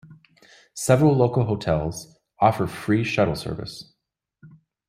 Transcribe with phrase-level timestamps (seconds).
[0.73, 3.93] Several local hotels offer free shuttle service.